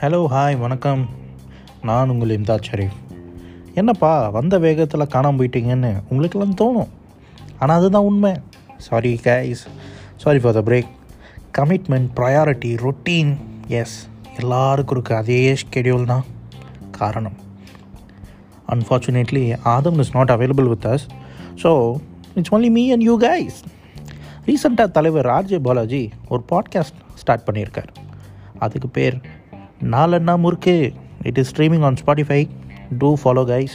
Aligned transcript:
Hello 0.00 0.18
hi 0.32 0.56
வணக்கம். 0.62 1.02
நான் 1.88 2.10
உங்கள் 2.12 2.32
இம்தாத் 2.34 2.66
ஷரீஃப் 2.68 2.96
என்னப்பா 3.80 4.10
வந்த 4.36 4.54
வேகத்தில் 4.64 5.04
காணாமல் 5.14 5.38
போயிட்டீங்கன்னு 5.38 5.92
உங்களுக்கெல்லாம் 6.08 6.56
தோணும். 6.60 6.90
ஆனால் 7.58 7.76
அதுதான் 7.78 8.06
உண்மை. 8.08 8.32
Sorry 8.86 9.12
guys 9.26 9.62
sorry 10.22 10.40
for 10.42 10.56
the 10.58 10.62
break 10.68 10.90
commitment 11.58 12.10
priority 12.18 12.72
routine 12.84 13.32
yes 13.78 13.96
எல்லாருக்கும் 14.40 14.96
இருக்க 14.96 15.16
அதே 15.22 15.40
ஷெடியூல் 15.62 16.04
தான் 16.12 16.26
காரணம். 16.98 17.38
Unfortunately 18.74 19.44
Adam 19.74 19.98
is 20.04 20.14
not 20.18 20.34
available 20.36 20.70
with 20.72 20.86
us 20.94 21.06
so 21.64 21.72
it's 22.34 22.54
only 22.58 22.72
me 22.78 22.84
and 22.96 23.06
you 23.10 23.16
guys 23.28 23.60
ரீசெண்டாக 24.50 24.96
தலைவர் 24.98 25.30
ராஜே 25.34 25.60
பாலாஜி 25.68 26.04
ஒரு 26.28 26.44
பாட்காஸ்ட் 26.52 27.00
ஸ்டார்ட் 27.22 27.46
பண்ணியிருக்கார். 27.48 27.90
அதுக்கு 28.64 28.88
பேர் 28.98 29.16
நாலண்ணா 29.80 30.36
முறுக்கு. 30.36 30.92
It 31.22 31.38
is 31.38 31.56
streaming 31.56 31.84
on 31.84 31.96
Spotify 32.06 32.48
do 32.98 33.16
follow 33.24 33.44
guys 33.50 33.74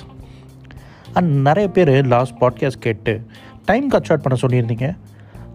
and 1.13 1.41
நிறைய 1.47 1.69
பேர் 1.69 2.07
லாஸ்ட் 2.07 2.35
பாட்காஸ்ட் 2.41 2.79
கேட்டு 2.79 3.21
டைம் 3.65 3.87
கட் 3.87 4.03
ஷார்ட் 4.03 4.21
பண்ண 4.21 4.37
சொல்லியிருந்தீங்க. 4.41 4.95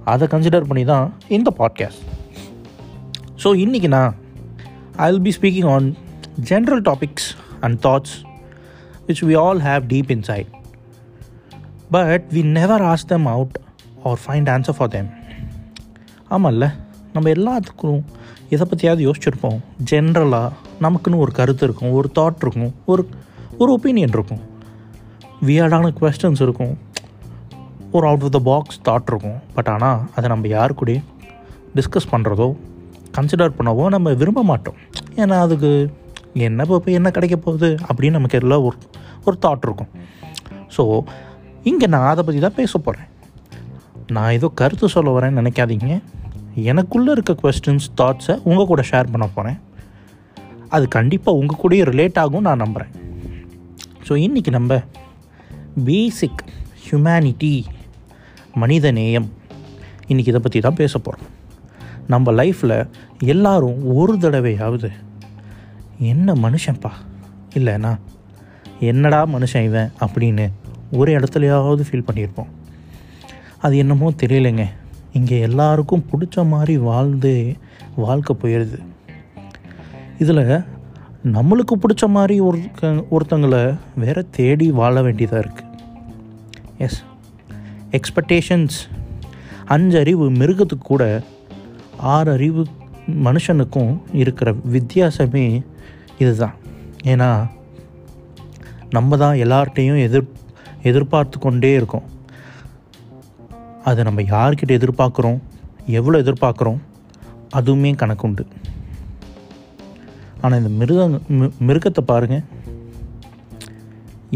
அதை 0.05 0.29
கன்சிடர் 0.29 0.61
பண்ணி 0.61 0.85
தான் 0.85 1.15
இந்த 1.29 1.53
பாட்காஸ்ட் 1.59 2.03
ஸோ 3.43 3.49
இன்றைக்கி 3.55 3.89
நான் 3.89 4.15
I 4.97 5.11
will 5.11 5.23
be 5.23 5.35
speaking 5.41 5.71
on 5.71 5.95
general 6.41 6.81
topics 6.81 7.37
and 7.61 7.87
thoughts 7.87 8.25
which 9.07 9.25
we 9.25 9.37
all 9.37 9.61
have 9.61 9.81
deep 9.87 10.11
inside 10.11 10.47
but 11.91 12.25
we 12.33 12.43
never 12.43 12.83
ask 12.83 13.07
them 13.07 13.27
out 13.27 13.59
or 14.03 14.19
find 14.27 14.49
answer 14.49 14.77
for 14.77 14.89
them 14.89 15.09
ஆமாம்ல 16.31 16.75
நம்ம 17.17 17.31
எல்லாத்துக்கும் 17.37 18.01
இதை 18.55 18.65
பற்றியாவது 18.71 19.03
யோசிச்சிருப்போம். 19.07 19.59
ஜென்ரலாக 19.91 20.49
நமக்குன்னு 20.85 21.23
ஒரு 21.25 21.33
கருத்து 21.39 21.65
இருக்கும் 21.69 21.95
ஒரு 21.99 22.09
தாட் 22.19 22.43
இருக்கும் 22.45 22.73
ஒரு 22.93 23.03
ஒரு 23.61 23.71
ஒப்பீனியன் 23.77 24.15
இருக்கும். 24.17 24.43
வியர்டான 25.49 25.91
கொஸ்டின்ஸ் 26.01 26.43
இருக்கும். 26.47 26.75
ஒரு 27.97 28.05
out 28.09 28.25
of 28.27 28.35
the 28.37 28.41
box 28.51 28.81
thought 28.89 29.11
இருக்கும். 29.13 29.39
பட் 29.57 29.71
ஆனால் 29.75 30.01
அதை 30.17 30.27
நம்ம 30.33 30.49
யார் 30.57 30.81
கூட 30.81 30.93
டிஸ்கஸ் 31.79 32.11
பண்ணுறதோ 32.15 32.49
கன்சிடர் 33.17 33.57
பண்ணவோ 33.59 33.85
நம்ம 33.95 34.13
விரும்ப 34.21 34.41
மாட்டோம். 34.51 34.79
ஏன்னா 35.23 35.37
அதுக்கு 35.47 35.71
என்ன 36.47 36.65
இப்போ 36.69 36.93
என்ன 36.99 37.09
கிடைக்க 37.17 37.37
போகுது 37.45 37.69
அப்படின்னு 37.89 38.19
நமக்கு 38.19 38.39
எல்லாம் 38.41 38.65
ஒரு 38.69 38.77
ஒரு 39.27 39.37
தாட் 39.45 39.65
இருக்கும். 39.69 39.91
ஸோ 40.77 40.83
இங்கே 41.71 41.87
நான் 41.95 42.11
அதை 42.13 42.23
பற்றி 42.25 42.41
தான் 42.47 42.59
பேச 42.61 42.73
போகிறேன் 42.87 43.09
நான் 44.17 44.35
ஏதோ 44.39 44.49
கருத்து 44.61 44.95
சொல்ல 44.97 45.15
வரேன்னு 45.17 45.41
நினைக்காதீங்க. 45.43 45.95
எனக்குள்ளே 46.57 47.11
இருக்க 47.11 47.37
கொஸ்டின்ஸ் 47.43 47.89
தாட்ஸை 47.97 48.43
உங்கள் 48.43 48.67
கூட 48.67 48.83
ஷேர் 48.91 49.11
பண்ண 49.11 49.27
போகிறேன் 49.27 49.61
அது 50.69 50.89
கண்டிப்பாக 50.89 51.39
உங்கள் 51.39 51.59
கூடயே 51.63 51.83
ரிலேட் 51.83 52.19
ஆகும் 52.19 52.41
நான் 52.41 52.57
நம்புகிறேன் 52.57 52.95
ஸோ 54.09 54.13
இன்றைக்கி 54.13 54.51
நம்ம 54.51 54.83
பேசிக் 55.85 56.45
ஹியூமனிட்டி 56.91 57.65
மனித 58.55 58.93
நேயம். 58.93 59.33
இன்றைக்கி 60.09 60.29
இதை 60.29 60.41
பற்றி 60.41 60.61
தான் 60.61 60.75
பேச 60.75 60.99
போகிறோம் 60.99 61.29
நம்ம 62.07 62.33
லைஃப்பில் 62.33 62.89
எல்லாரும் 63.25 63.95
ஒரு 63.95 64.15
தடவையாவது 64.15 64.91
என்ன 65.99 66.33
மனுஷன்ப்பா 66.33 66.91
இல்லைண்ணா 67.55 67.99
என்னடா 68.81 69.27
மனுஷன் 69.27 69.65
இவன்? 69.65 69.93
அப்படின்னு 70.01 70.53
ஒரு 70.91 71.19
இடத்துலையாவது 71.19 71.85
ஃபீல் 71.91 72.09
பண்ணியிருப்போம். 72.13 72.49
அது 73.59 73.77
என்னமோ 73.77 74.11
தெரியலைங்க. 74.11 74.67
இங்கே 75.17 75.37
எல்லாருக்கும் 75.49 76.07
பிடிச்ச 76.11 76.47
மாதிரி 76.53 76.75
வாழ்ந்து 76.89 77.33
வாழ்க்கை 78.05 78.35
போயிடுது 78.43 78.79
இதில் 80.19 80.43
நம்மளுக்கு 81.35 81.75
பிடிச்ச 81.83 82.05
மாதிரி 82.17 82.35
ஒரு 82.49 82.59
ஒருத்தங்களை 83.15 83.63
வேற 84.03 84.19
தேடி 84.39 84.67
வாழ 84.81 84.95
வேண்டியதாக 85.03 85.43
இருக்குது 85.45 85.73
எஸ் 86.87 87.01
எக்ஸ்பெக்டேஷன்ஸ் 87.99 88.79
அஞ்சு 89.75 89.97
அறிவு 89.99 90.25
மிருகத்துக்கு 90.41 90.87
கூட 90.93 91.05
ஆறு 92.15 92.31
அறிவு 92.33 92.63
மனுஷனுக்கும் 93.27 93.93
இருக்கிற 94.23 94.49
வித்தியாசமே 94.75 95.47
இதுதான். 96.23 96.57
ஏன்னா 97.13 97.29
நம்ம 98.91 99.17
தான் 99.17 99.41
எல்லார்ட்டையும் 99.45 100.03
எதிர் 100.07 100.29
எதிர்பார்த்து 100.83 101.37
கொண்டே 101.39 101.71
இருக்கோம். 101.79 102.07
அதை 103.89 104.01
நம்ம 104.07 104.23
யார்கிட்ட 104.35 104.73
எதிர்பார்க்குறோம்? 104.79 105.41
எவ்வளோ 105.99 106.19
எதிர்பார்க்குறோம்? 106.23 106.79
அதுவுமே 107.59 107.91
கணக்குண்டு. 108.03 108.45
ஆனால் 110.41 110.59
இந்த 110.61 110.71
மிருக 110.81 111.21
மிருகத்தை 111.69 112.03
பாருங்கள் 112.11 112.45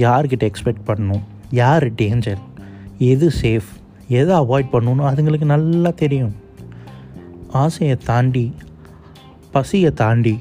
யார்கிட்ட 0.05 0.45
எக்ஸ்பெக்ட் 0.51 0.87
பண்ணணும்? 0.87 1.25
யார் 1.63 1.87
டேஞ்சர் 2.01 2.43
எது 3.13 3.27
சேஃப் 3.43 3.71
எதை 4.19 4.35
அவாய்ட் 4.43 4.73
பண்ணணும் 4.75 5.09
அதுங்களுக்கு 5.11 5.47
நல்லா 5.55 5.91
தெரியும். 6.03 6.35
ஆசையை 7.65 7.97
தாண்டி 8.11 8.47
பசியை 9.55 9.91
தாண்டி 10.03 10.37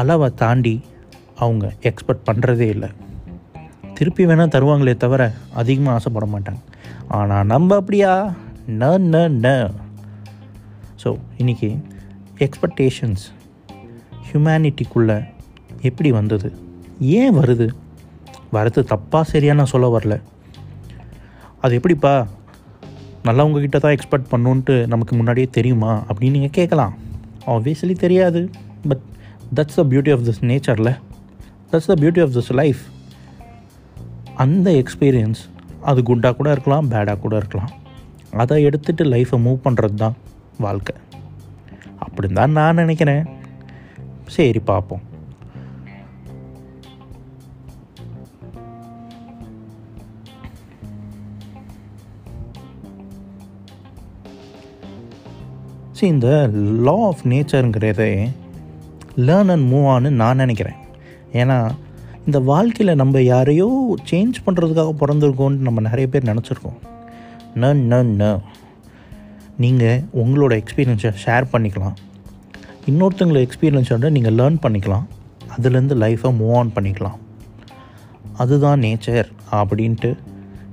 அளவை 0.00 0.28
தாண்டி 0.42 0.74
அவங்க 1.44 1.66
எக்ஸ்பெக்ட் 1.88 2.26
பண்ணுறதே 2.28 2.68
இல்லை. 2.76 2.88
திருப்பி 3.98 4.22
வேணால் 4.26 4.54
தருவாங்களே 4.54 4.94
தவிர 5.04 5.22
அதிகமாக 5.62 5.96
ஆசைப்பட 5.98 6.26
மாட்டாங்க. 6.34 6.62
ஆனால் 7.14 7.46
நம்ம 7.46 7.76
அப்படியா? 7.76 8.34
ந 8.68 8.84
ந 9.12 9.16
ந. 9.44 9.70
ஸோ 11.04 11.18
இன்றைக்கி 11.38 11.78
எக்ஸ்பெக்டேஷன்ஸ் 12.38 13.24
ஹியூமனிட்டிக்குள்ளே 14.26 15.28
எப்படி 15.80 16.10
வந்தது? 16.10 16.52
ஏன் 17.00 17.34
வருது? 17.34 17.68
வரது 18.52 18.80
தப்பாக 18.92 19.22
சரியாக 19.22 19.58
நான் 19.58 19.72
சொல்ல 19.74 19.98
வரல. 19.98 20.20
அது 21.60 21.74
எப்படிப்பா? 21.74 22.26
நல்லா 23.22 23.44
கிட்ட 23.44 23.78
தான் 23.78 23.92
எக்ஸ்பெக்ட் 23.92 24.30
பண்ணுன்ட்டு 24.30 24.86
நமக்கு 24.86 25.16
முன்னாடியே 25.16 25.48
தெரியுமா? 25.50 26.04
அப்படின்னு 26.08 26.30
நீங்கள் 26.30 26.50
கேட்கலாம். 26.50 26.94
ஆப்வியஸ்லி 27.46 27.92
தெரியாது. 27.92 28.50
But 28.88 29.04
that's 29.54 29.74
the 29.74 29.82
beauty 29.82 30.12
of 30.12 30.20
this 30.20 30.42
நேச்சரில் 30.42 30.94
that's 31.72 31.86
the 31.86 31.94
beauty 31.94 32.22
of 32.22 32.30
this 32.30 32.52
life 32.52 32.82
அந்த 34.34 34.70
எக்ஸ்பீரியன்ஸ் 34.70 35.42
அது 35.90 36.00
குட்டாக 36.08 36.36
கூட 36.38 36.48
இருக்கலாம் 36.56 36.90
பேடாக 36.92 37.18
கூட 37.24 37.34
இருக்கலாம். 37.42 37.72
அதை 38.42 38.56
எடுத்துகிட்டு 38.68 39.04
லைஃப்பை 39.14 39.38
மூவ் 39.46 39.64
பண்ணுறது 39.66 39.96
தான் 40.04 40.16
வாழ்க்கை. 40.64 40.94
அப்படின்னு 42.04 42.38
தான் 42.38 42.56
நான் 42.58 42.80
நினைக்கிறேன். 42.82 43.24
சரி 44.36 44.62
பார்ப்போம். 44.70 45.02
ஸோ 55.98 56.02
இந்த 56.14 56.28
லா 56.86 56.94
ஆஃப் 57.08 57.24
நேச்சருங்கிறதே 57.32 58.10
லேர்ன் 59.26 59.50
அண்ட் 59.54 59.68
மூவ் 59.72 59.88
ஆன்னு 59.94 60.10
நான் 60.22 60.42
நினைக்கிறேன். 60.44 60.78
ஏன்னா 61.40 61.58
இந்த 62.26 62.38
வாழ்க்கையில் 62.38 62.96
நம்ம 62.96 63.20
யாரையோ 63.22 63.96
சேஞ்ச் 64.10 64.36
பண்ணுறதுக்காக 64.46 64.92
பிறந்திருக்கோன்னு 65.00 65.64
நம்ம 65.66 65.80
நிறைய 65.80 66.06
பேர் 66.08 66.22
நினச்சிருக்கோம். 66.22 66.78
ந 67.54 67.70
ந 67.90 67.96
ந. 68.20 68.40
நீங்கள் 69.56 70.02
உங்களோட 70.14 70.54
எக்ஸ்பீரியன்ஸை 70.60 71.10
ஷேர் 71.24 71.46
பண்ணிக்கலாம். 71.52 71.96
இன்னொருத்தங்களோட 72.90 73.48
எக்ஸ்பீரியன்ஸோட 73.48 74.10
நீங்கள் 74.10 74.34
லேர்ன் 74.34 74.58
பண்ணிக்கலாம். 74.62 75.04
அதுலேருந்து 75.56 75.94
லைஃப்பை 76.04 76.30
மூவ் 76.40 76.54
ஆன் 76.54 76.72
பண்ணிக்கலாம். 76.74 77.18
அதுதான் 78.36 78.80
நேச்சர் 78.80 79.28
அப்படின்ட்டு 79.52 80.16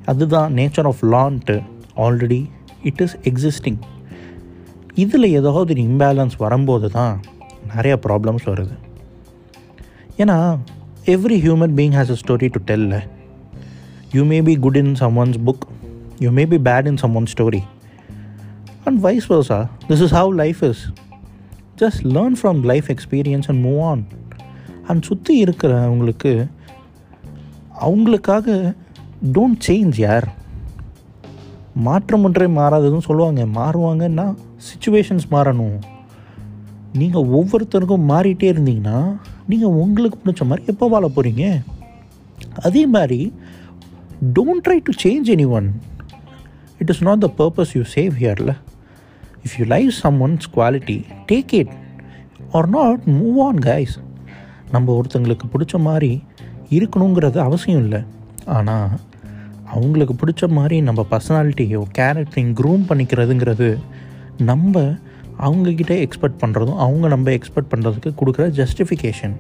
அதுதான் 0.05 0.53
நேச்சர் 0.53 0.89
ஆஃப் 0.91 1.03
லான்ட்டு 1.05 1.61
ஆல்ரெடி 1.97 2.49
இட் 2.83 3.01
இஸ் 3.01 3.17
எக்ஸிஸ்டிங் 3.31 3.81
இதில் 4.93 5.33
ஏதாவது 5.39 5.73
ஒரு 5.73 5.81
இம்பேலன்ஸ் 5.81 6.37
வரும்போது 6.37 6.89
தான் 6.89 7.19
நிறைய 7.75 7.99
ப்ராப்ளம்ஸ் 8.07 8.45
வருது. 8.45 8.77
ஏன்னா 10.17 10.37
every 11.05 11.37
human 11.43 11.73
being 11.75 11.91
has 11.91 12.09
a 12.09 12.15
story 12.27 12.49
to 12.51 12.73
tell 12.73 13.03
you 14.11 14.23
may 14.25 14.41
be 14.41 14.55
good 14.55 14.75
in 14.75 14.95
someone's 15.17 15.37
book 15.45 15.63
you 16.19 16.31
may 16.31 16.45
be 16.45 16.57
bad 16.57 16.85
in 16.85 16.97
someone 17.15 17.25
story 17.37 17.61
and 18.83 18.99
vice 18.99 19.33
versa 19.33 19.67
this 19.87 20.01
is 20.01 20.13
how 20.13 20.29
life 20.29 20.63
is 20.63 20.91
just 21.77 22.03
learn 22.03 22.35
from 22.41 22.63
life 22.63 22.85
experience 22.87 23.43
and 23.47 23.65
move 23.65 23.81
on 23.81 24.07
and 24.87 25.01
சுற்றி 25.01 25.43
இருக்கிறவங்களுக்கு 25.43 26.47
அவங்களுக்காக 27.81 28.75
don't 29.33 29.59
change 29.67 29.97
யார்? 29.97 30.33
மாற்றம் 31.75 32.23
ஒன்றே 32.23 32.45
மாறாததுன்னு 32.45 32.97
சொல்லுவாங்க. 32.97 33.45
மாறுவாங்கன்னா 33.45 34.35
situations 34.69 35.27
மாறணும். 35.31 35.79
நீங்கள் 36.93 37.21
ஒவ்வொருத்தருக்கும் 37.21 38.09
மாறிட்டே 38.09 38.51
இருந்தீங்கன்னா 38.53 39.17
நீங்கள் 39.47 39.69
உங்களுக்கு 39.69 40.19
பிடிச்ச 40.25 40.45
மாதிரி 40.45 40.65
எப்போ 40.67 40.87
வாழ 40.87 41.07
போகிறீங்க 41.07 41.61
அதே 42.59 42.85
மாதிரி 42.85 43.33
don't 44.33 44.65
try 44.67 44.79
to 44.83 44.91
change 45.03 45.29
anyone 45.49 45.81
it 46.77 46.89
is 46.89 47.03
not 47.03 47.19
the 47.19 47.33
purpose 47.37 47.73
you 47.73 47.81
save 47.95 48.11
ஹியரில் 48.19 48.55
if 49.45 49.59
you 49.59 49.65
live 49.65 49.89
someone's 50.21 50.49
quality 50.55 51.05
take 51.25 51.53
it 51.53 51.69
or 52.51 52.69
not 52.69 52.99
move 53.05 53.39
on 53.41 53.57
guys 53.57 53.97
நம்ம 54.71 55.01
ஒருத்தங்களுக்கு 55.01 55.49
பிடிச்ச 55.53 55.79
மாதிரி 55.79 56.23
இருக்கணுங்கிறது 56.69 57.37
அவசியம் 57.37 57.83
இல்லை. 57.83 58.03
ஆனால் 58.45 58.89
அவங்களுக்கு 59.65 60.13
பிடிச்ச 60.13 60.47
மாதிரி 60.47 60.81
நம்ம 60.81 61.05
பர்சனாலிட்டியோ 61.11 61.83
கேரக்டரையும் 61.97 62.53
க்ரூம் 62.53 62.83
பண்ணிக்கிறதுங்கிறது 62.89 63.77
நம்ம 64.37 64.95
அவங்கக்கிட்ட 65.45 65.93
எக்ஸ்பெக்ட் 66.05 66.41
பண்ணுறதும் 66.43 66.79
அவங்க 66.85 67.07
நம்ம 67.07 67.31
எக்ஸ்பெக்ட் 67.31 67.71
பண்ணுறதுக்கு 67.71 68.11
கொடுக்குற 68.21 68.45
ஜஸ்டிஃபிகேஷன் 68.59 69.35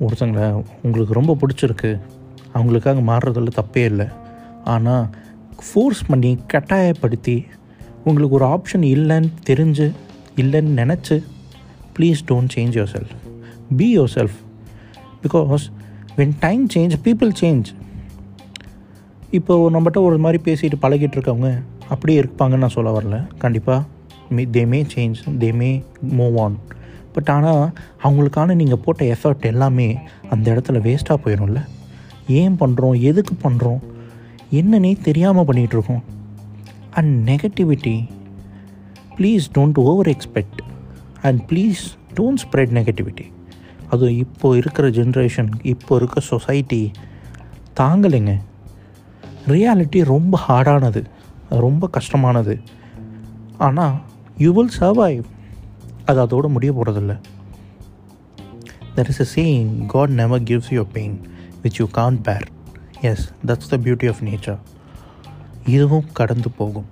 ஒருத்தங்களை 0.00 0.64
உங்களுக்கு 0.82 1.18
ரொம்ப 1.18 1.36
பிடிச்சிருக்கு 1.42 1.90
அவங்களுக்காக 2.54 3.02
மாறுறதுல 3.10 3.52
தப்பே 3.60 3.84
இல்லை. 3.84 4.06
ஆனால் 4.64 5.06
ஃபோர்ஸ் 5.66 6.02
பண்ணி 6.08 6.38
கட்டாயப்படுத்தி 6.46 7.36
உங்களுக்கு 8.04 8.36
ஒரு 8.38 8.46
ஆப்ஷன் 8.46 8.84
இல்லைன்னு 8.94 9.30
தெரிஞ்சு 9.48 9.86
இல்லைன்னு 10.42 10.74
நினச்சி 10.82 11.16
please 11.98 12.20
don't 12.30 12.52
change 12.54 12.76
yourself 12.94 13.14
be 13.76 13.98
yourself 14.14 14.38
because 15.22 15.64
when 16.16 16.34
time 16.40 16.66
change 16.74 16.94
people 17.04 17.32
change 17.40 17.68
இப்போ 19.30 19.54
நம்மகிட்ட 19.70 20.00
ஒரு 20.08 20.18
மாதிரி 20.18 20.40
பேசிட்டு 20.48 20.76
பழகிட்டு 20.82 21.16
இருக்கவங்க 21.18 21.50
அப்படியே 21.88 22.20
இருப்பாங்கன்னு 22.20 22.64
நான் 22.64 22.76
சொல்ல 22.78 22.90
வரல. 22.98 23.16
கண்டிப்பாக 23.38 23.82
may 24.30 24.44
they 24.44 24.66
may 24.66 24.82
change 24.94 25.18
they 25.38 25.52
may 25.52 25.82
move 26.18 26.36
on 26.40 26.56
but 27.12 27.30
ஆனால் 27.30 27.72
அவங்களுக்கான 28.02 28.54
நீங்கள் 28.54 28.78
போட்ட 28.78 29.04
எஃபர்ட் 29.04 29.46
எல்லாமே 29.46 29.98
அந்த 30.30 30.54
இடத்துல 30.54 30.80
வேஸ்ட்டாக 30.80 31.18
போயிடும்ல 31.24 31.62
ஏன் 32.26 32.56
பண்ணுறோம் 32.60 33.00
எதுக்கு 33.00 33.34
பண்ணுறோம் 33.48 33.80
என்னன்னே 34.50 35.00
தெரியாமல் 35.00 35.44
பண்ணிகிட்ருக்கோம் 35.44 36.02
and 36.90 37.28
negativity 37.30 38.08
please 39.16 39.46
don't 39.54 39.78
over 39.78 40.08
expect 40.08 40.60
and 41.22 41.40
please 41.50 41.96
don't 42.14 42.42
spread 42.44 42.74
negativity 42.78 43.32
அது 43.90 44.16
இப்போ 44.16 44.56
இருக்கிற 44.56 44.88
ஜென்ரேஷன் 44.88 45.50
இப்போ 45.62 45.96
இருக்க 45.96 46.20
சொசைட்டி 46.20 46.90
தாங்கலைங்க. 47.80 48.40
ரியாலிட்டி 49.48 50.04
ரொம்ப 50.04 50.38
ஹார்டானது 50.48 51.04
ரொம்ப 51.50 51.88
கஷ்டமானது. 51.88 52.60
ஆனால் 53.58 54.02
யூ 54.38 54.50
வில் 54.52 54.72
சர்வைவ் 54.80 55.24
அது 56.04 56.20
அதோடு 56.20 56.48
முடிய 56.48 56.72
போகிறதில்ல 56.72 57.12
there 58.96 59.08
is 59.12 59.20
a 59.24 59.26
saying 59.34 59.86
God 59.86 60.12
never 60.18 60.42
gives 60.42 60.70
you 60.70 60.82
pain 60.96 61.14
which 61.62 61.78
you 61.78 61.86
can 61.98 62.18
bear 62.22 62.46
yes 63.00 63.24
that's 63.46 63.70
the 63.72 63.76
beauty 63.76 64.08
of 64.12 64.22
nature 64.28 64.60
இதுவும் 65.64 66.06
கடந்து 66.12 66.50
போகும். 66.50 66.86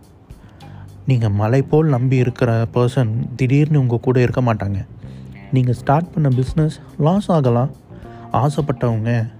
நீங்கள் 1.06 1.30
மலை 1.30 1.62
போல் 1.62 1.86
நம்பி 1.86 2.16
இருக்கிற 2.16 2.50
பர்சன் 2.74 3.14
திடீர்னு 3.36 3.80
உங்கள் 3.80 4.04
கூட 4.08 4.20
இருக்க 4.20 4.42
மாட்டாங்க. 4.42 4.86
நீங்கள் 5.52 5.74
ஸ்டார்ட் 5.74 6.12
பண்ண 6.12 6.28
பிஸ்னஸ் 6.28 6.76
லாஸ் 6.98 7.30
ஆகலாம். 7.30 7.70
ஆசைப்பட்டவங்க 8.32 9.30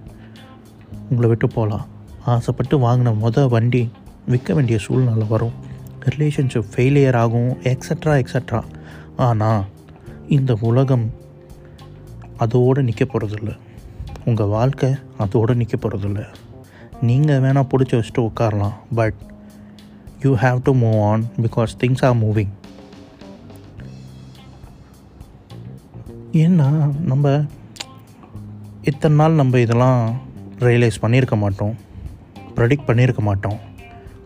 உங்களை 1.09 1.27
விட்டு 1.27 1.47
போகலாம். 1.47 1.87
ஆசைப்பட்டு 2.25 2.77
வாங்கின 2.87 3.19
மொதல் 3.27 3.49
வண்டி 3.49 3.89
விற்க 4.25 4.53
வேண்டிய 4.53 4.79
சூழ்நிலை 4.79 5.27
வரும். 5.27 5.64
ரிலேஷன்ஷிப் 6.09 6.71
ஃபெயிலியர் 6.73 7.15
ஆகும் 7.15 7.51
எக்ஸட்ரா 7.71 8.13
எக்ஸட்ரா 8.21 8.61
ஆனால் 9.15 9.63
இந்த 10.27 10.57
உலகம் 10.61 11.05
அதோடு 12.37 12.83
நிற்க 12.83 13.05
போகிறதில்ல 13.05 13.51
உங்கள் 14.25 14.47
வாழ்க்கை 14.47 14.89
அதோடு 15.17 15.55
நிற்க 15.55 15.77
போகிறதில்ல 15.77 16.23
நீங்கள் 17.01 17.41
வேணால் 17.45 17.69
பிடிச்சி 17.71 17.95
வச்சுட்டு 17.97 18.25
உட்காரலாம் 18.29 18.75
but 18.93 19.19
you 20.23 20.31
have 20.35 20.59
to 20.63 20.73
move 20.73 20.99
on 21.01 21.25
because 21.41 21.73
things 21.81 22.05
are 22.05 22.17
moving 22.23 22.53
ஏன்னா 26.43 26.69
நம்ம 27.11 27.43
இத்தனை 28.81 29.15
நாள் 29.17 29.33
நம்ம 29.33 29.59
இதெல்லாம் 29.59 29.99
ரியலைஸ் 30.59 31.01
பண்ணியிருக்க 31.01 31.35
மாட்டோம் 31.37 31.75
ப்ரெடிக்ட் 32.55 32.87
பண்ணியிருக்க 32.87 33.21
மாட்டோம். 33.21 33.59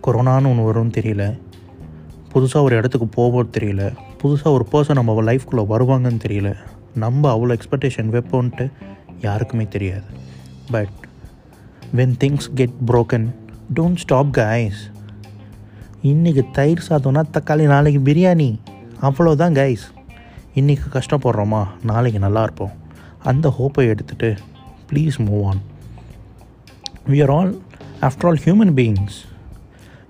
கொரோனான்னு 0.07 0.49
ஒன்று 0.49 0.65
வரும்னு 0.67 0.95
தெரியல. 0.97 1.23
புதுசாக 2.33 2.61
ஒரு 2.61 2.75
இடத்துக்கு 2.75 3.07
போவோம் 3.07 3.51
தெரியல. 3.57 3.95
புதுசாக 4.23 4.51
ஒரு 4.51 4.67
பர்சன் 4.71 4.93
நம்ம 4.93 5.21
லைஃப்குள்ளே 5.21 5.65
வருவாங்கன்னு 5.69 6.19
தெரியல. 6.27 6.55
நம்ம 6.95 7.35
அவ்வளோ 7.35 7.59
எக்ஸ்பெக்டேஷன் 7.59 8.11
வைப்போன்ட்டு 8.15 8.71
யாருக்குமே 9.21 9.67
தெரியாது. 9.67 10.03
But 10.71 10.97
when 11.95 12.13
things 12.23 12.53
get 12.55 12.73
broken 12.87 13.27
don't 13.75 13.95
stop 13.95 14.37
guys 14.37 14.81
இன்றைக்கி 16.03 16.51
தயிர் 16.51 16.85
சாதம்னா 16.89 17.23
தக்காளி 17.33 17.65
நாளைக்கு 17.65 18.13
பிரியாணி. 18.13 18.59
அவ்வளோதான் 19.01 19.55
கைஸ் 19.61 19.85
இன்றைக்கி 20.55 20.79
கஷ்டப்படுறோமா? 20.91 21.67
நாளைக்கு 21.83 22.19
நல்லா 22.19 22.43
இருப்போம். 22.43 22.71
அந்த 23.23 23.53
ஹோப்பை 23.59 23.81
எடுத்துகிட்டு 23.81 24.37
please 24.93 25.17
move 25.17 25.43
on 25.43 25.61
we 27.07 27.21
are 27.21 27.29
all 27.29 27.61
after 28.01 28.25
all 28.27 28.39
human 28.45 28.73
beings 28.73 29.17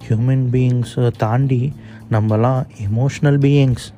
human 0.10 0.46
பீயிங்ஸை 0.52 1.12
தாண்டி 1.18 1.74
நம்மலாம் 2.12 2.66
எமோஷ்னல் 2.84 3.38
பீயிங்ஸ் 3.38 3.94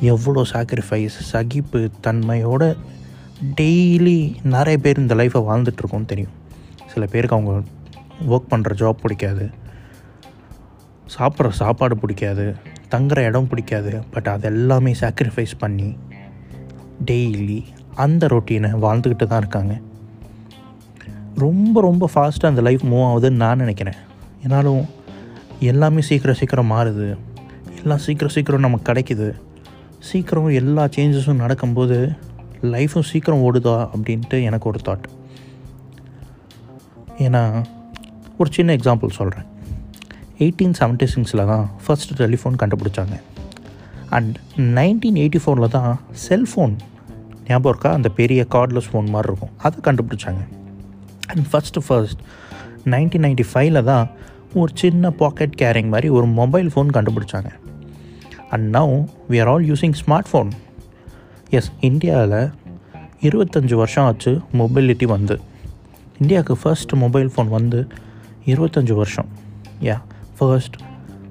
எவ்வளோ 0.00 0.42
சாக்ரிஃபைஸ் 0.52 1.06
சகிப்பு 1.06 1.90
தன்மையோட 2.02 2.76
டெய்லி 3.60 4.34
நிறைய 4.42 4.78
பேர் 4.78 4.98
இந்த 4.98 5.14
லைஃப்பை 5.14 5.44
வாழ்ந்துட்டுருக்கோம் 5.48 6.04
தெரியும். 6.04 6.30
சில 6.86 7.06
பேருக்கு 7.06 7.36
அவங்க 7.36 7.68
ஒர்க் 8.28 8.52
பண்ணுற 8.52 8.74
ஜாப் 8.74 8.98
பிடிக்காது. 9.02 9.50
சாப்பிட்ற 11.18 11.50
சாப்பாடு 11.50 11.96
பிடிக்காது. 11.96 12.56
தங்குற 12.90 13.18
இடம் 13.18 13.48
பிடிக்காது. 13.48 14.02
பட் 14.10 14.26
அது 14.26 14.46
எல்லாமே 14.46 14.94
சாக்ரிஃபைஸ் 15.00 15.58
பண்ணி 15.58 15.96
டெய்லி 17.06 17.64
அந்த 17.94 18.26
ரொட்டீனை 18.26 18.70
வாழ்ந்துக்கிட்டு 18.82 19.26
தான் 19.26 19.38
இருக்காங்க. 19.38 19.78
ரொம்ப 21.34 21.80
ரொம்ப 21.80 22.10
ஃபாஸ்ட்டாக 22.14 22.46
அந்த 22.46 22.60
லைஃப் 22.60 22.84
மூவ் 22.84 23.06
ஆகுதுன்னு 23.10 23.30
நான் 23.30 23.58
நினைக்கிறேன். 23.58 23.94
என்னாலும் 24.42 24.86
எல்லாமே 25.60 26.00
சீக்கிரம் 26.00 26.36
சீக்கிரம் 26.36 26.70
மாறுது. 26.70 27.16
எல்லாம் 27.86 28.02
சீக்கிரம் 28.04 28.32
சீக்கிரம் 28.34 28.64
நமக்கு 28.64 28.86
கிடைக்குது. 28.90 29.26
சீக்கிரம் 30.06 30.46
எல்லா 30.60 30.84
சேஞ்சஸும் 30.94 31.40
நடக்கும்போது 31.42 31.96
லைஃப்பும் 32.72 33.04
சீக்கிரம் 33.10 33.42
ஓடுதா 33.48 33.74
அப்படின்ட்டு 33.94 34.38
எனக்கு 34.48 34.66
ஒரு 34.70 34.78
தாட் 34.86 35.04
ஏன்னா 37.24 37.42
ஒரு 38.38 38.50
சின்ன 38.56 38.74
எக்ஸாம்பிள் 38.78 39.14
சொல்கிறேன் 39.18 39.46
எயிட்டீன் 40.44 40.74
செவன்ட்டி 40.78 41.06
சிக்ஸில் 41.12 41.42
தான் 41.50 41.64
ஃபஸ்ட்டு 41.84 42.16
டெலிஃபோன் 42.22 42.56
கண்டுபிடிச்சாங்க. 42.62 43.18
அண்ட் 44.16 44.34
நைன்டீன் 44.78 45.20
எயிட்டி 45.24 45.42
ஃபோரில் 45.44 45.74
தான் 45.76 45.92
செல்ஃபோன் 46.26 46.74
ஞாபகம் 47.50 47.70
இருக்கா? 47.72 47.92
அந்த 47.98 48.10
பெரிய 48.20 48.46
கார்ட்லெஸ் 48.54 48.90
ஃபோன் 48.92 49.12
மாதிரி 49.14 49.30
இருக்கும். 49.32 49.54
அதை 49.66 49.78
கண்டுபிடிச்சாங்க. 49.88 50.42
And 51.30 51.46
first 51.52 51.84
first 51.88 52.24
nineteen 52.94 53.24
ninety 53.26 53.46
ஃபைவ்ல 53.52 53.82
தான் 53.90 54.10
ஒரு 54.62 54.72
சின்ன 54.82 55.10
பாக்கெட் 55.22 55.56
கேரிங் 55.62 55.92
மாதிரி 55.94 56.10
ஒரு 56.18 56.28
மொபைல் 56.40 56.70
ஃபோன் 56.74 56.92
கண்டுபிடிச்சாங்க. 56.98 57.52
And 58.50 58.76
now 58.76 58.94
we 59.30 59.40
are 59.40 59.48
all 59.48 59.66
using 59.70 59.96
smart 60.02 60.30
phone 60.32 60.50
yes 61.50 61.70
இந்தியாவில் 61.80 62.38
இருபத்தஞ்சி 63.20 63.74
வருஷம் 63.74 64.04
ஆச்சு 64.04 64.32
மொபைலிட்டி 64.52 65.04
வந்து. 65.04 65.40
இந்தியாவுக்கு 66.20 66.56
ஃபர்ஸ்ட் 66.56 66.92
மொபைல் 66.92 67.30
ஃபோன் 67.36 67.48
வந்து 67.48 67.80
இருபத்தஞ்சி 68.46 68.92
வருஷம். 68.92 69.28
Yeah 69.80 69.96
first 70.38 70.76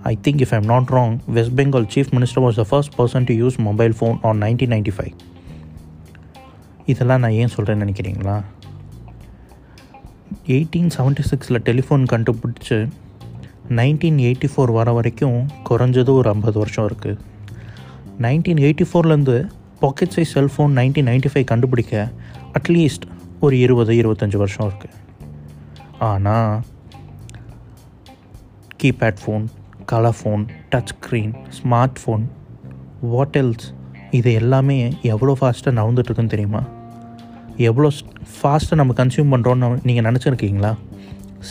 I 0.04 0.18
think 0.28 0.42
if 0.46 0.54
I'm 0.58 0.66
not 0.66 0.90
wrong 0.90 1.16
West 1.28 1.56
Bengal 1.60 1.88
chief 1.94 2.12
minister 2.16 2.44
was 2.46 2.56
the 2.56 2.64
first 2.64 2.94
person 2.98 3.26
to 3.30 3.34
use 3.34 3.58
mobile 3.58 3.94
phone 4.00 4.18
on 4.22 4.42
nineteen 4.42 4.74
ninety 4.76 4.94
five 4.98 5.14
இதெல்லாம் 6.86 7.20
நான் 7.20 7.32
ஏன் 7.32 7.54
சொல்கிறேன்னு 7.56 7.86
நினைக்கிறீங்களா? 7.86 8.36
எயிட்டீன் 10.48 10.90
செவன்ட்டி 10.98 11.24
சிக்ஸில் 11.32 11.60
டெலிஃபோன் 11.70 12.04
கண்டுபிடிச்சி 12.14 12.78
நைன்டீன் 13.70 14.18
எயிட்டி 14.18 14.48
ஃபோர் 14.56 14.72
வர 14.72 14.92
வரைக்கும் 14.92 15.48
குறைஞ்சது 15.70 16.10
ஒரு 16.10 16.30
ஐம்பது 16.30 16.60
வருஷம் 16.60 16.88
இருக்குது 16.88 17.20
nineteen 18.20 18.58
eighty 18.58 18.86
ஃபோர்லேருந்து 18.92 19.48
pocket 19.80 20.10
size 20.10 20.34
cellphone 20.34 20.74
nineteen 20.78 21.08
ninety 21.08 21.30
five 21.34 21.44
கண்டுபிடிக்க 21.44 22.12
அட்லீஸ்ட் 22.54 23.06
ஒரு 23.40 23.60
இருபது 23.60 23.94
இருபத்தஞ்சி 23.94 24.38
வருஷம் 24.38 24.68
இருக்குது 24.68 24.94
ஆனால் 25.98 26.62
keypad 28.84 29.20
phone 29.26 29.46
colour 29.86 30.18
phone 30.22 30.46
touch 30.72 30.94
screen 30.96 31.34
smart 31.58 32.00
phone 32.04 32.26
what else 33.02 33.66
இது 34.12 34.34
எல்லாமே 34.34 34.94
எவ்வளோ 35.02 35.38
ஃபாஸ்ட்டாக 35.42 35.78
நவந்துட்டுருக்குன்னு 35.80 36.28
தெரியுமா? 36.28 36.64
எவ்வளோ 37.58 37.92
ஃபாஸ்ட்டாக 38.42 38.76
நம்ம 38.76 38.94
கன்சியூம் 38.94 39.34
பண்ணுறோன்னு 39.34 39.80
நீங்கள் 39.84 40.14
நினச்சிருக்கீங்களா? 40.14 40.76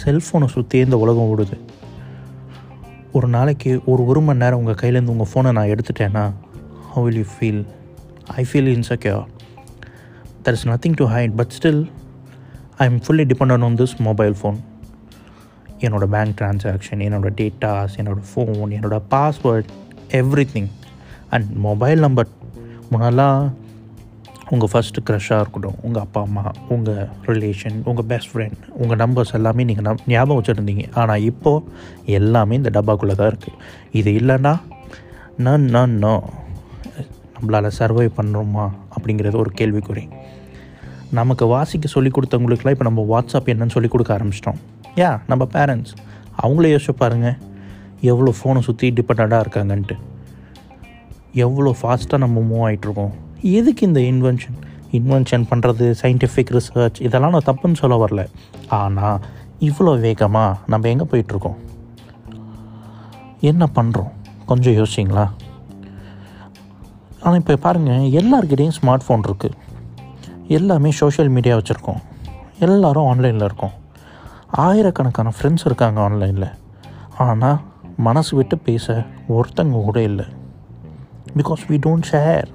செல்ஃபோனை 0.04 0.47
சுற்றி 0.47 0.78
இந்த 0.78 0.97
உலகம் 0.97 1.38
ஓடுது. 1.38 1.56
ஒரு 3.14 3.28
நாளைக்கு 3.28 3.73
ஒரு 3.87 4.02
ஒரு 4.04 4.21
மணி 4.21 4.42
நேரம் 4.42 4.61
உங்கள் 4.61 4.78
கையிலேருந்து 4.78 5.12
உங்கள் 5.12 5.28
ஃபோனை 5.33 5.50
நான் 5.52 5.73
எடுத்துட்டேன்னா 5.75 6.23
how 6.88 7.02
will 7.04 7.18
you 7.18 7.26
feel 7.35 7.61
I 8.35 8.42
feel 8.44 8.71
insecure 8.73 9.23
there 10.42 10.56
is 10.59 10.66
nothing 10.66 10.97
to 10.99 11.06
hide 11.06 11.35
but 11.37 11.52
still 11.52 11.83
I 12.78 12.87
am 12.87 12.99
fully 13.04 13.26
depend 13.33 13.66
on 13.68 13.76
this 13.76 13.94
mobile 14.00 14.35
phone 14.35 14.59
என்னோடய 15.80 16.11
பேங்க் 16.11 16.35
ட்ரான்சாக்ஷன் 16.40 17.00
என்னோடய 17.00 17.33
டேட்டாஸ் 17.35 17.94
என்னோடய 17.97 18.26
ஃபோன் 18.30 18.73
என்னோடய 18.78 19.00
password 19.09 19.71
everything 20.52 20.71
and 21.30 21.49
mobile 21.61 22.00
number 22.00 22.30
முன்னெல்லாம் 22.90 23.38
உங்கள் 24.53 24.71
first 24.73 25.03
க்ரஷ்ஷாக 25.09 25.43
இருக்கட்டும் 25.43 25.79
உங்கள் 25.87 26.03
அப்பா 26.03 26.21
அம்மா 26.27 26.43
உங்கள் 26.75 27.09
ரிலேஷன் 27.29 27.77
உங்கள் 27.91 28.07
பெஸ்ட் 28.11 28.31
ஃப்ரெண்ட் 28.33 28.63
உங்கள் 28.83 29.01
நம்பர்ஸ் 29.03 29.33
எல்லாமே 29.39 29.65
நீங்கள் 29.69 29.87
நம் 29.87 30.03
ஞாபகம் 30.13 30.39
வச்சுருந்தீங்க. 30.41 30.85
ஆனால் 31.01 31.25
இப்போது 31.31 32.13
எல்லாமே 32.19 32.55
இந்த 32.61 32.73
டப்பாக்குள்ளே 32.77 33.17
தான் 33.21 33.31
இருக்குது 33.33 33.59
இது 34.01 34.13
இல்லைன்னா 34.21 34.55
நான் 35.47 35.65
நான் 35.77 35.95
நோ 36.05 36.15
நம்மளால் 37.37 37.77
சர்வை 37.79 38.09
பண்ணுறோமா 38.19 38.67
அப்படிங்கிறது 38.97 39.37
ஒரு 39.45 39.53
கேள்விக்குறி. 39.61 40.05
நமக்கு 41.19 41.45
வாசிக்க 41.55 41.87
சொல்லி 41.95 42.11
கொடுத்தவங்களுக்குலாம் 42.15 42.77
இப்போ 42.77 42.87
நம்ம 42.91 43.03
வாட்ஸ்அப் 43.13 43.51
என்னன்னு 43.55 43.75
சொல்லி 43.77 43.91
கொடுக்க 43.95 44.13
ஆரம்பிச்சிட்டோம். 44.19 44.61
யா 45.01 45.11
நம்ம 45.31 45.43
பேரண்ட்ஸ் 45.57 45.95
அவங்களே 46.43 46.71
யோசிச்சு 46.75 46.95
பாருங்கள் 47.03 47.37
எவ்வளோ 48.13 48.31
ஃபோனை 48.39 48.61
சுற்றி 48.69 48.87
டிபெண்ட்டாக 48.99 49.45
இருக்காங்கன்ட்டு. 49.45 49.97
எவ்வளோ 51.45 51.71
ஃபாஸ்ட்டாக 51.81 52.25
நம்ம 52.25 52.41
மூவ் 52.51 52.65
ஆகிட்ருக்கோம் 52.67 53.15
எதுக்கு 53.53 53.83
இந்த 53.87 54.01
இன்வென்ஷன் 54.01 54.59
இன்வென்ஷன் 54.99 55.45
பண்ணுறது 55.51 55.87
சயின்டிஃபிக் 56.03 56.53
ரிசர்ச் 56.57 56.99
இதெல்லாம் 57.07 57.35
நான் 57.37 57.49
தப்புன்னு 57.49 57.81
சொல்ல 57.81 57.97
வரல. 58.03 58.23
ஆனால் 58.79 59.19
இவ்வளோ 59.69 59.93
வேகமாக 60.05 60.59
நம்ம 60.73 60.89
எங்கே 60.93 61.07
போயிட்டுருக்கோம்? 61.13 61.59
என்ன 63.51 63.69
பண்ணுறோம் 63.77 64.13
கொஞ்சம் 64.51 64.77
யோசிச்சிங்களா? 64.79 65.27
ஆனால் 67.23 67.39
இப்போ 67.41 67.57
பாருங்கள் 67.67 68.09
எல்லாருக்கிட்டேயும் 68.21 68.77
ஸ்மார்ட் 68.79 69.07
ஃபோன் 69.07 69.27
இருக்குது 69.29 69.61
எல்லாமே 70.57 70.91
சோஷியல் 71.03 71.31
மீடியா 71.37 71.57
வச்சுருக்கோம். 71.57 72.03
எல்லோரும் 72.65 73.07
ஆன்லைனில் 73.11 73.47
இருக்கோம். 73.49 73.75
ஆயிரக்கணக்கான 74.65 75.33
ஃப்ரெண்ட்ஸ் 75.37 75.65
இருக்காங்க 75.65 76.01
ஆன்லைனில் 76.01 76.51
ஆனால் 77.25 77.59
மனசு 78.09 78.37
விட்டு 78.37 78.59
பேச 78.59 79.05
ஒருத்தங்க 79.37 79.85
கூட 79.89 79.99
இல்லை. 80.11 80.27
Because 81.39 81.65
we 81.71 81.79
don't 81.87 82.09
share 82.13 82.49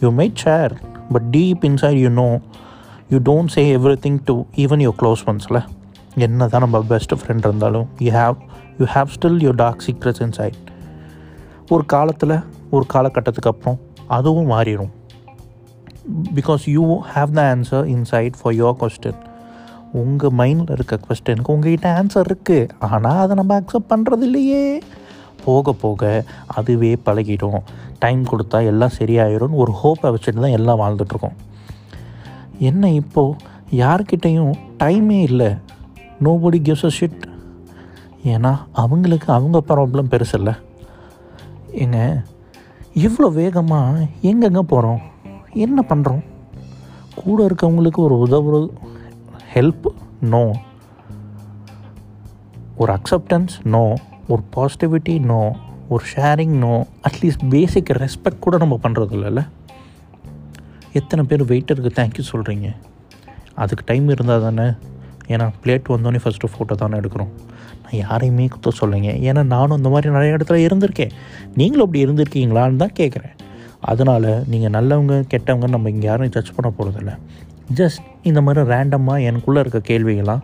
you 0.00 0.08
made 0.12 0.38
share 0.44 0.72
but 1.12 1.26
deep 1.30 1.64
inside 1.64 1.98
you 1.98 2.10
know 2.16 2.28
you 3.10 3.18
don't 3.24 3.52
say 3.54 3.62
everything 4.04 4.18
to 4.24 4.34
even 4.56 4.82
your 4.84 4.98
close 4.98 5.22
ஒன்ஸில் 5.26 5.60
என்ன 6.18 6.48
தான் 6.48 6.64
நம்ம 6.64 6.80
பெஸ்ட் 6.88 7.14
ஃப்ரெண்ட் 7.14 7.46
இருந்தாலும் 7.46 7.86
you 8.00 8.10
have 8.12 8.36
you 8.80 8.86
have 8.94 9.10
still 9.16 9.40
your 9.42 9.58
dark 9.58 9.84
secrets 9.86 10.22
inside 10.22 10.58
ஒரு 11.70 11.84
காலத்தில் 11.86 12.36
ஒரு 12.70 12.84
காலகட்டத்துக்கு 12.94 13.50
அப்புறம் 13.50 13.78
அதுவும் 14.10 14.50
மாறிடும் 14.50 14.92
because 16.34 16.62
you 16.68 16.84
have 17.12 17.32
the 17.32 17.42
answer 17.50 17.84
inside 17.88 18.36
for 18.40 18.54
your 18.54 18.78
question 18.80 19.20
உங்கள் 19.94 20.34
மைண்டில் 20.38 20.74
இருக்க 20.74 20.96
கொஸ்டினுக்கு 21.06 21.52
உங்ககிட்ட 21.52 21.88
ஆன்சர் 22.00 22.28
இருக்குது 22.28 22.68
ஆனால் 22.88 23.20
அதை 23.22 23.34
நம்ம 23.34 23.54
அக்செப்ட் 23.60 23.90
பண்ணுறது 23.90 24.24
இல்லையே 24.24 24.64
போக 25.44 25.72
போக 25.84 26.10
அதுவே 26.58 26.92
பழகிடும். 27.06 27.60
டைம் 28.02 28.22
கொடுத்தா 28.30 28.58
எல்லாம் 28.72 28.96
சரியாயிடும்னு 28.98 29.60
ஒரு 29.64 29.72
ஹோப்பை 29.80 30.10
வச்சுட்டு 30.14 30.44
தான் 30.44 30.56
எல்லாம் 30.58 30.80
வாழ்ந்துட்டுருக்கோம். 30.82 31.36
என்ன 32.68 32.90
இப்போது 33.00 33.36
யார்கிட்டையும் 33.82 34.54
டைமே 34.82 35.18
இல்லை. 35.30 35.50
நோபடி 36.26 36.58
கிவ்ஸ் 36.66 36.88
அ 36.88 36.92
ஷிட் 36.98 37.22
ஏன்னா 38.32 38.52
அவங்களுக்கு 38.82 39.28
அவங்க 39.36 39.58
ப்ராப்ளம் 39.70 40.10
பெருசு 40.14 40.36
இல்லை. 40.40 40.54
ஏங்க 41.82 41.98
இவ்வளோ 43.04 43.28
வேகமாக 43.40 44.06
எங்கெங்கே 44.30 44.62
போகிறோம் 44.72 45.00
என்ன 45.64 45.80
பண்ணுறோம் 45.90 46.22
கூட 47.20 47.38
இருக்கவங்களுக்கு 47.48 48.00
ஒரு 48.06 48.16
உதவு 48.24 48.60
ஹெல்ப் 49.54 49.86
நோ 50.32 50.42
ஒரு 52.82 52.90
அக்செப்டன்ஸ் 52.98 53.54
நோ 53.74 53.82
ஒரு 54.30 54.42
பாசிட்டிவிட்டி 54.56 55.14
நோ 55.30 55.40
ஒரு 55.88 56.04
sharing 56.14 56.56
no 56.64 56.74
at least 57.08 57.44
basic 57.48 57.90
respect 58.02 58.44
கூட 58.46 58.56
நம்ம 58.56 58.78
பண்ணுறது 58.82 59.14
இல்லைல்ல 59.16 59.42
எத்தனை 60.94 61.22
பேர் 61.24 61.42
வெயிட்டருக்கு 61.44 61.92
தேங்க்யூ 61.98 62.24
சொல்கிறீங்க 62.32 62.68
அதுக்கு 63.54 63.84
டைம் 63.86 64.08
இருந்தால் 64.08 64.44
தானே? 64.46 64.66
ஏன்னா 65.28 65.46
பிளேட் 65.62 65.90
வந்தோடனே 65.94 66.20
ஃபஸ்ட்டு 66.24 66.50
ஃபோட்டோ 66.52 66.74
தானே 66.74 66.98
எடுக்கிறோம். 67.00 67.32
நான் 67.82 67.98
யாரையுமே 68.04 68.46
குத்த 68.48 68.72
சொல்லுங்க 68.80 69.10
ஏன்னா 69.28 69.42
நானும் 69.54 69.76
இந்த 69.76 69.88
மாதிரி 69.88 70.08
நிறைய 70.12 70.36
இடத்துல 70.36 70.58
இருந்திருக்கேன். 70.66 71.12
நீங்களும் 71.56 71.84
அப்படி 71.86 72.04
இருந்திருக்கீங்களான்னு 72.06 72.82
தான் 72.84 72.96
கேட்குறேன் 73.00 73.36
அதனால் 73.90 74.30
நீங்கள் 74.52 74.74
நல்லவங்க 74.76 75.14
கெட்டவங்க 75.32 75.68
நம்ம 75.68 75.90
இங்கே 75.90 76.06
யாரும் 76.06 76.32
ஜட்ஜ் 76.36 76.56
பண்ண 76.56 76.70
போகிறதில்ல 76.78 77.12
ஜஸ்ட் 77.74 78.02
இந்த 78.22 78.40
மாதிரி 78.40 78.64
ரேண்டமாக 78.72 79.26
எனக்குள்ளே 79.28 79.60
இருக்க 79.60 79.80
கேள்விகள்லாம் 79.90 80.42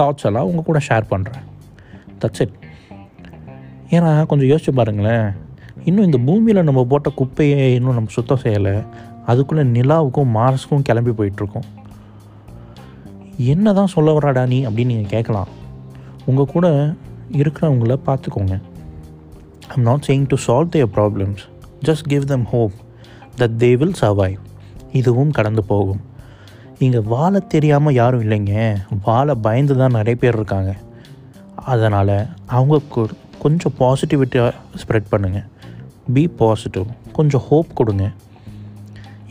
தாட்ஸ் 0.00 0.26
எல்லாம் 0.30 0.48
உங்கள் 0.50 0.68
கூட 0.70 0.80
ஷேர் 0.88 1.06
பண்ணுறேன் 1.12 1.44
தட்ஸ் 2.22 2.42
இட் 2.42 2.56
ஏன்னா 3.90 4.26
கொஞ்சம் 4.26 4.50
யோசிச்சு 4.52 4.72
பாருங்களேன். 4.78 5.28
இன்னும் 5.84 6.04
இந்த 6.04 6.18
பூமியில் 6.26 6.66
நம்ம 6.68 6.84
போட்ட 6.84 7.10
குப்பையை 7.10 7.74
இன்னும் 7.74 7.96
நம்ம 7.98 8.10
சுத்தம் 8.10 8.42
செய்யலை. 8.42 8.74
அதுக்குள்ளே 9.26 9.64
நிலாவுக்கும் 9.76 10.30
மார்ஸுக்கும் 10.36 10.86
கிளம்பி 10.88 11.10
போயிட்டுருக்கோம். 11.10 11.68
என்ன 13.52 13.72
தான் 13.72 13.92
சொல்ல 13.94 14.18
வராடா 14.18 14.42
நீ 14.46 14.58
அப்படின்னு 14.66 14.92
நீங்கள் 14.92 15.14
கேட்கலாம். 15.14 15.50
உங்கள் 16.24 16.52
கூட 16.54 16.66
இருக்கிறவங்கள 17.40 17.96
பார்த்துக்கோங்க. 18.08 18.54
I'm 19.72 19.86
not 19.88 20.04
saying 20.08 20.28
to 20.28 20.36
solve 20.46 20.68
their 20.68 20.94
problems 20.96 21.42
just 21.88 22.06
give 22.12 22.24
them 22.24 22.46
hope 22.52 22.76
that 23.40 23.56
they 23.64 23.70
will 23.80 23.98
survive 24.00 24.38
இதுவும் 24.92 25.30
கடந்து 25.30 25.64
போகும். 25.64 26.00
இங்கே 26.78 27.00
வாழ 27.14 27.38
தெரியாமல் 27.54 27.94
யாரும் 27.94 28.22
இல்லைங்க. 28.22 28.54
வாழ 29.04 29.34
பயந்து 29.34 29.74
தான் 29.76 29.96
நிறைய 29.98 30.16
பேர் 30.20 30.38
இருக்காங்க. 30.40 30.72
அதனால் 31.72 32.16
அவங்க 32.46 32.76
கொஞ்சம் 33.42 33.74
பாசிட்டிவிட்டியாக 33.78 34.52
ஸ்ப்ரெட் 34.82 35.10
பண்ணுங்கள் 35.12 35.46
பி 36.14 36.22
பாசிட்டிவ் 36.40 36.86
கொஞ்சம் 37.12 37.44
ஹோப் 37.48 37.70
கொடுங்க. 37.74 38.04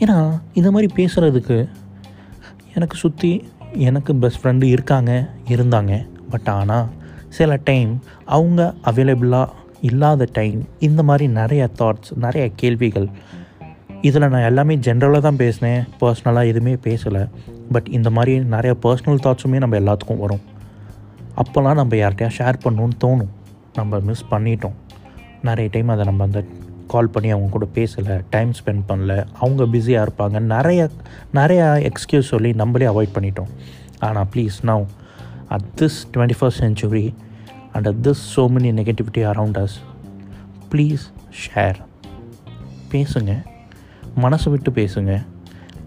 ஏன்னா 0.02 0.18
இந்த 0.54 0.68
மாதிரி 0.70 0.88
பேசுகிறதுக்கு 0.98 1.58
எனக்கு 2.74 2.96
சுற்றி 2.96 3.32
எனக்கு 3.88 4.12
பெஸ்ட் 4.22 4.40
ஃப்ரெண்டு 4.42 4.66
இருக்காங்க 4.74 5.12
இருந்தாங்க. 5.54 5.94
பட் 6.30 6.48
ஆனால் 6.48 6.86
சில 7.28 7.58
டைம் 7.70 7.90
அவங்க 8.36 8.60
அவைலபிளாக 8.90 9.58
இல்லாத 9.88 10.28
டைம் 10.38 10.60
இந்த 10.78 11.02
மாதிரி 11.08 11.26
நிறைய 11.40 11.62
தாட்ஸ் 11.78 12.10
நிறைய 12.24 12.44
கேள்விகள். 12.62 13.08
இதில் 14.08 14.28
நான் 14.28 14.48
எல்லாமே 14.50 14.74
ஜென்ரலாக 14.86 15.24
தான் 15.26 15.40
பேசினேன். 15.42 15.80
பர்சனலாக 16.00 16.50
எதுவுமே 16.52 16.74
பேசலை. 16.86 17.22
பட் 17.72 17.88
இந்த 17.98 18.08
மாதிரி 18.16 18.34
நிறைய 18.54 18.72
பர்சனல் 18.82 19.22
தாட்ஸுமே 19.24 19.58
நம்ம 19.64 19.78
எல்லாத்துக்கும் 19.78 20.22
வரும். 20.24 20.44
அப்போல்லாம் 21.42 21.80
நம்ம 21.80 21.96
யார்கிட்டயா 22.02 22.30
ஷேர் 22.38 22.62
பண்ணணுன்னு 22.64 22.98
தோணும். 23.04 23.30
நம்ம 23.80 24.00
மிஸ் 24.08 24.26
பண்ணிட்டோம். 24.32 24.76
நிறைய 25.48 25.68
டைம் 25.76 25.92
அதை 25.94 26.04
நம்ம 26.10 26.24
அந்த 26.28 26.40
கால் 26.92 27.12
பண்ணி 27.14 27.28
அவங்க 27.34 27.50
கூட 27.56 27.66
பேசலை 27.76 28.14
டைம் 28.34 28.52
ஸ்பெண்ட் 28.58 28.84
பண்ணல. 28.88 29.12
அவங்க 29.42 29.66
பிஸியாக 29.74 30.06
இருப்பாங்க. 30.06 30.38
நிறைய 30.54 30.80
நிறையா 31.38 31.66
எக்ஸ்கியூஸ் 31.90 32.32
சொல்லி 32.34 32.50
நம்மளே 32.62 32.86
அவாய்ட் 32.92 33.14
பண்ணிட்டோம். 33.16 33.50
ஆனால் 34.06 34.28
please 34.32 34.56
now 34.70 34.84
at 35.54 35.68
this 35.80 35.98
twenty 36.14 36.36
first 36.40 36.60
century 36.64 37.06
and 37.74 37.86
at 37.90 38.00
this 38.06 38.22
so 38.34 38.44
many 38.54 38.70
negativity 38.80 39.22
around 39.32 39.58
us 39.64 39.76
please 40.72 41.04
share 41.44 41.78
பேசுங்க. 42.92 43.32
மனசை 44.24 44.48
விட்டு 44.54 44.70
பேசுங்க. 44.80 45.12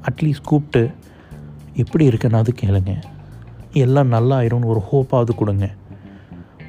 அட்லீஸ்ட் 0.09 0.47
கூப்பிட்டு 0.51 0.83
எப்படி 1.83 2.05
இருக்குன்னு 2.09 2.41
அது 2.41 2.53
கேளுங்க. 2.61 2.93
எல்லாம் 3.83 4.11
நல்லா 4.15 4.35
ஆயிரும்னு 4.41 4.71
ஒரு 4.73 4.81
ஹோப்பாவது 4.89 5.33
கொடுங்க. 5.41 5.67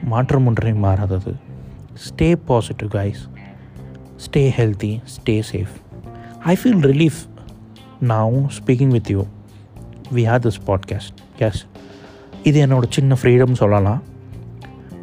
மாற்றம் 0.03 0.47
ஒன்றே 0.47 0.73
மாறாதது. 0.73 1.35
Stay 1.95 2.37
positive 2.37 2.89
guys 2.89 3.29
stay 4.17 4.51
healthy 4.51 5.01
stay 5.17 5.43
safe 5.53 5.75
I 6.39 6.57
feel 6.65 6.85
relief 6.85 7.29
நான் 8.01 8.33
speaking 8.33 8.89
with 8.89 9.11
you 9.11 9.25
we 10.15 10.17
have 10.17 10.49
this 10.49 10.61
podcast 10.67 11.39
yes 11.39 11.67
இது 12.43 12.67
என்னோட 12.67 12.83
சின்ன 12.91 13.17
ஃப்ரீடம் 13.23 13.53
சொல்லலாம். 13.53 14.03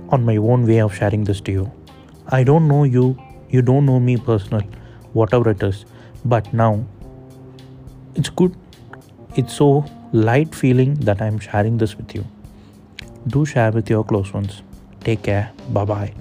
On 0.10 0.24
my 0.24 0.38
own 0.38 0.64
way 0.64 0.80
of 0.80 0.94
sharing 1.00 1.26
this 1.30 1.44
to 1.44 1.54
you 1.54 1.66
I 2.26 2.44
don't 2.44 2.66
know 2.66 2.86
you 2.86 3.14
you 3.50 3.62
don't 3.62 3.84
know 3.84 4.00
me 4.00 4.16
personal 4.16 4.68
whatever 5.34 5.48
it 5.48 5.64
is 5.64 5.84
but 6.30 6.46
now 6.52 6.84
it's 8.14 8.32
good. 8.42 8.52
It's 9.36 9.48
so 9.48 9.84
light 10.14 10.50
feeling 10.62 10.96
that 10.96 11.22
i'm 11.22 11.38
sharing 11.40 11.80
this 11.80 11.96
with 11.96 12.16
you. 12.16 12.24
Do 13.30 13.46
share 13.54 13.72
with 13.72 13.90
your 13.90 14.06
close 14.12 14.34
ones. 14.34 14.71
Take 15.06 15.22
care 15.22 15.72
bye 15.74 15.86
bye 15.86 16.14